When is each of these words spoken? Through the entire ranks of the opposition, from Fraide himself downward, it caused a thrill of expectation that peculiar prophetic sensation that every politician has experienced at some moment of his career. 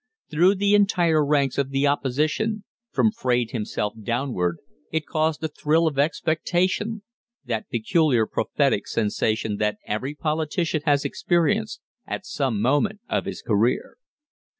Through 0.31 0.55
the 0.55 0.73
entire 0.73 1.23
ranks 1.23 1.59
of 1.59 1.69
the 1.69 1.85
opposition, 1.85 2.63
from 2.89 3.11
Fraide 3.11 3.51
himself 3.51 3.93
downward, 4.01 4.57
it 4.91 5.05
caused 5.05 5.43
a 5.43 5.47
thrill 5.47 5.85
of 5.85 5.99
expectation 5.99 7.03
that 7.45 7.69
peculiar 7.69 8.25
prophetic 8.25 8.87
sensation 8.87 9.57
that 9.57 9.77
every 9.85 10.15
politician 10.15 10.81
has 10.85 11.05
experienced 11.05 11.81
at 12.07 12.25
some 12.25 12.59
moment 12.59 13.01
of 13.09 13.25
his 13.25 13.43
career. 13.43 13.99